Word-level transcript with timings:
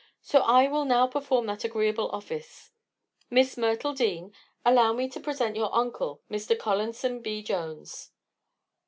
So 0.23 0.39
I 0.39 0.67
will 0.67 0.83
now 0.85 1.05
perform 1.05 1.45
that 1.45 1.63
agreeable 1.63 2.09
office. 2.09 2.71
Miss 3.29 3.55
Myrtle 3.55 3.93
Dean, 3.93 4.33
allow 4.65 4.93
me 4.93 5.07
to 5.07 5.19
present 5.19 5.55
your 5.55 5.69
uncle, 5.75 6.23
Mr. 6.27 6.57
Collanson 6.57 7.21
B. 7.21 7.43
Jones." 7.43 8.09